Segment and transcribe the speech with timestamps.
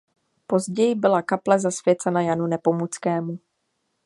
[0.47, 3.39] Později byla kaple zasvěcena Janu Nepomuckému.